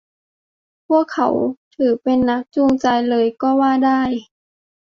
[0.87, 1.29] พวกเขา
[1.75, 4.01] ถือเป็นนักจูงใจเลยก็ว่าได้